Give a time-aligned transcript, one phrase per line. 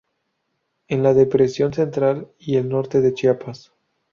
[0.87, 3.71] En la Depresión Central y el norte de Chiapas.